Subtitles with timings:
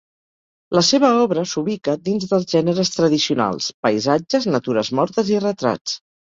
[0.75, 5.97] La seva obra s'ubica dins dels gèneres tradicionals: paisatges, natures mortes i retrats.